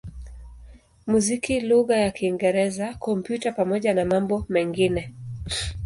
muziki 1.09 1.53
lugha 1.69 1.95
ya 2.03 2.11
Kiingereza, 2.11 2.87
Kompyuta 3.05 3.51
pamoja 3.51 3.93
na 3.93 4.05
mambo 4.05 4.45
mengine. 4.49 5.13